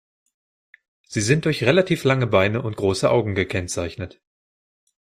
[1.03, 4.19] Sie sind durch relativ lange Beine und große Augen gekennzeichnet.